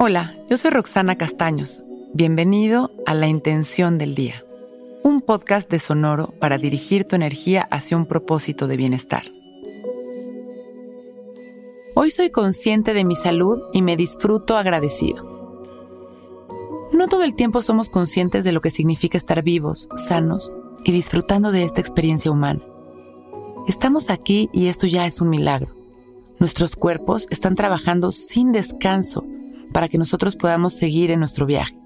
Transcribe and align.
Hola, 0.00 0.36
yo 0.48 0.56
soy 0.56 0.70
Roxana 0.70 1.18
Castaños. 1.18 1.82
Bienvenido 2.14 2.92
a 3.04 3.14
La 3.14 3.26
Intención 3.26 3.98
del 3.98 4.14
Día, 4.14 4.44
un 5.02 5.20
podcast 5.20 5.68
de 5.68 5.80
Sonoro 5.80 6.34
para 6.38 6.56
dirigir 6.56 7.04
tu 7.04 7.16
energía 7.16 7.62
hacia 7.72 7.96
un 7.96 8.06
propósito 8.06 8.68
de 8.68 8.76
bienestar. 8.76 9.24
Hoy 11.96 12.12
soy 12.12 12.30
consciente 12.30 12.94
de 12.94 13.02
mi 13.02 13.16
salud 13.16 13.60
y 13.72 13.82
me 13.82 13.96
disfruto 13.96 14.56
agradecido. 14.56 15.58
No 16.92 17.08
todo 17.08 17.24
el 17.24 17.34
tiempo 17.34 17.60
somos 17.60 17.88
conscientes 17.88 18.44
de 18.44 18.52
lo 18.52 18.60
que 18.60 18.70
significa 18.70 19.18
estar 19.18 19.42
vivos, 19.42 19.88
sanos 19.96 20.52
y 20.84 20.92
disfrutando 20.92 21.50
de 21.50 21.64
esta 21.64 21.80
experiencia 21.80 22.30
humana. 22.30 22.60
Estamos 23.66 24.10
aquí 24.10 24.48
y 24.52 24.68
esto 24.68 24.86
ya 24.86 25.06
es 25.06 25.20
un 25.20 25.28
milagro. 25.28 25.74
Nuestros 26.38 26.76
cuerpos 26.76 27.26
están 27.30 27.56
trabajando 27.56 28.12
sin 28.12 28.52
descanso 28.52 29.26
para 29.72 29.88
que 29.88 29.98
nosotros 29.98 30.36
podamos 30.36 30.74
seguir 30.74 31.10
en 31.10 31.20
nuestro 31.20 31.46
viaje. 31.46 31.78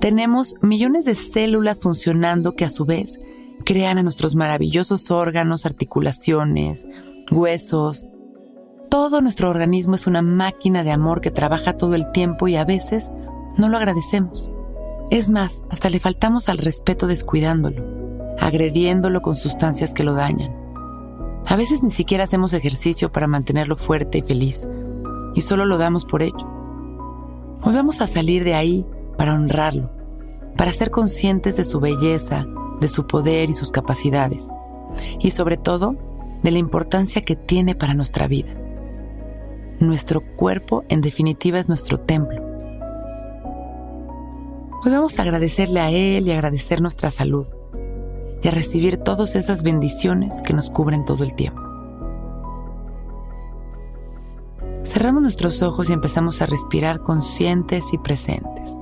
Tenemos 0.00 0.54
millones 0.62 1.04
de 1.04 1.14
células 1.14 1.80
funcionando 1.80 2.54
que 2.54 2.64
a 2.64 2.70
su 2.70 2.84
vez 2.84 3.18
crean 3.64 3.98
a 3.98 4.02
nuestros 4.02 4.34
maravillosos 4.36 5.10
órganos, 5.10 5.66
articulaciones, 5.66 6.86
huesos. 7.30 8.06
Todo 8.88 9.20
nuestro 9.20 9.50
organismo 9.50 9.96
es 9.96 10.06
una 10.06 10.22
máquina 10.22 10.84
de 10.84 10.92
amor 10.92 11.20
que 11.20 11.30
trabaja 11.30 11.76
todo 11.76 11.94
el 11.94 12.10
tiempo 12.12 12.48
y 12.48 12.56
a 12.56 12.64
veces 12.64 13.10
no 13.56 13.68
lo 13.68 13.76
agradecemos. 13.76 14.50
Es 15.10 15.30
más, 15.30 15.62
hasta 15.70 15.90
le 15.90 16.00
faltamos 16.00 16.48
al 16.48 16.58
respeto 16.58 17.06
descuidándolo, 17.06 17.82
agrediéndolo 18.38 19.20
con 19.20 19.36
sustancias 19.36 19.92
que 19.92 20.04
lo 20.04 20.14
dañan. 20.14 20.54
A 21.46 21.56
veces 21.56 21.82
ni 21.82 21.90
siquiera 21.90 22.24
hacemos 22.24 22.52
ejercicio 22.52 23.10
para 23.10 23.26
mantenerlo 23.26 23.74
fuerte 23.74 24.18
y 24.18 24.22
feliz, 24.22 24.68
y 25.34 25.40
solo 25.40 25.64
lo 25.64 25.78
damos 25.78 26.04
por 26.04 26.22
hecho. 26.22 26.57
Hoy 27.60 27.76
a 27.76 28.06
salir 28.06 28.44
de 28.44 28.54
ahí 28.54 28.86
para 29.16 29.34
honrarlo, 29.34 29.90
para 30.56 30.72
ser 30.72 30.92
conscientes 30.92 31.56
de 31.56 31.64
su 31.64 31.80
belleza, 31.80 32.46
de 32.80 32.86
su 32.86 33.06
poder 33.06 33.50
y 33.50 33.54
sus 33.54 33.72
capacidades, 33.72 34.48
y 35.18 35.30
sobre 35.30 35.56
todo 35.56 35.96
de 36.42 36.52
la 36.52 36.58
importancia 36.58 37.22
que 37.22 37.34
tiene 37.34 37.74
para 37.74 37.94
nuestra 37.94 38.28
vida. 38.28 38.54
Nuestro 39.80 40.22
cuerpo, 40.36 40.84
en 40.88 41.00
definitiva, 41.00 41.58
es 41.58 41.68
nuestro 41.68 41.98
templo. 41.98 42.40
Hoy 44.84 44.92
a 44.94 45.22
agradecerle 45.22 45.80
a 45.80 45.90
Él 45.90 46.28
y 46.28 46.32
agradecer 46.32 46.80
nuestra 46.80 47.10
salud, 47.10 47.46
y 48.40 48.46
a 48.46 48.52
recibir 48.52 48.98
todas 48.98 49.34
esas 49.34 49.64
bendiciones 49.64 50.42
que 50.42 50.54
nos 50.54 50.70
cubren 50.70 51.04
todo 51.04 51.24
el 51.24 51.34
tiempo. 51.34 51.67
Cerramos 54.88 55.20
nuestros 55.20 55.60
ojos 55.60 55.90
y 55.90 55.92
empezamos 55.92 56.40
a 56.40 56.46
respirar 56.46 57.00
conscientes 57.00 57.92
y 57.92 57.98
presentes. 57.98 58.72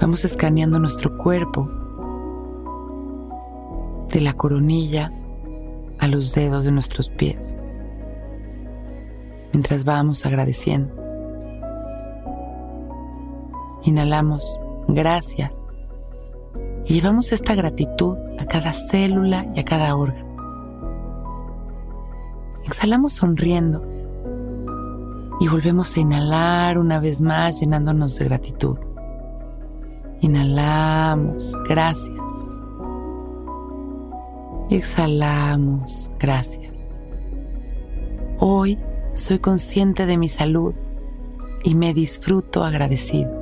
Vamos 0.00 0.24
escaneando 0.24 0.78
nuestro 0.78 1.18
cuerpo 1.18 1.68
de 4.08 4.22
la 4.22 4.32
coronilla 4.32 5.12
a 5.98 6.08
los 6.08 6.32
dedos 6.32 6.64
de 6.64 6.72
nuestros 6.72 7.10
pies, 7.10 7.54
mientras 9.52 9.84
vamos 9.84 10.24
agradeciendo. 10.24 10.90
Inhalamos 13.82 14.58
gracias 14.88 15.52
y 16.86 16.94
llevamos 16.94 17.32
esta 17.32 17.54
gratitud 17.54 18.16
a 18.38 18.46
cada 18.46 18.72
célula 18.72 19.46
y 19.54 19.60
a 19.60 19.64
cada 19.66 19.94
órgano. 19.94 20.27
Exhalamos 22.78 23.14
sonriendo 23.14 23.84
y 25.40 25.48
volvemos 25.48 25.96
a 25.96 26.00
inhalar 26.00 26.78
una 26.78 27.00
vez 27.00 27.20
más 27.20 27.58
llenándonos 27.58 28.14
de 28.14 28.24
gratitud. 28.26 28.78
Inhalamos, 30.20 31.58
gracias. 31.68 32.16
Y 34.70 34.76
exhalamos, 34.76 36.08
gracias. 36.20 36.72
Hoy 38.38 38.78
soy 39.14 39.40
consciente 39.40 40.06
de 40.06 40.16
mi 40.16 40.28
salud 40.28 40.72
y 41.64 41.74
me 41.74 41.92
disfruto 41.94 42.62
agradecido. 42.62 43.32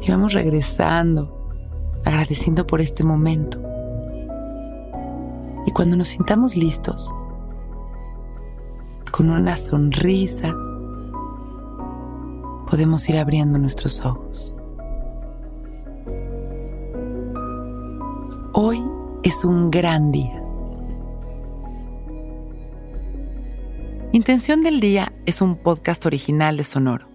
Y 0.00 0.10
vamos 0.10 0.32
regresando, 0.32 1.52
agradeciendo 2.06 2.66
por 2.66 2.80
este 2.80 3.04
momento 3.04 3.60
y 5.68 5.70
cuando 5.70 5.98
nos 5.98 6.08
sintamos 6.08 6.56
listos, 6.56 7.14
con 9.12 9.28
una 9.28 9.54
sonrisa, 9.54 10.54
podemos 12.70 13.06
ir 13.10 13.18
abriendo 13.18 13.58
nuestros 13.58 14.02
ojos. 14.02 14.56
Hoy 18.54 18.82
es 19.22 19.44
un 19.44 19.70
gran 19.70 20.10
día. 20.10 20.42
Intención 24.12 24.62
del 24.62 24.80
Día 24.80 25.12
es 25.26 25.42
un 25.42 25.54
podcast 25.56 26.06
original 26.06 26.56
de 26.56 26.64
Sonoro. 26.64 27.06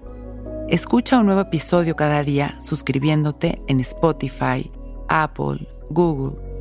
Escucha 0.69 1.17
un 1.17 1.25
nuevo 1.25 1.41
episodio 1.41 1.95
cada 1.95 2.23
día 2.23 2.55
suscribiéndote 2.59 3.63
en 3.65 3.79
Spotify, 3.79 4.71
Apple, 5.09 5.67
Google 5.89 6.52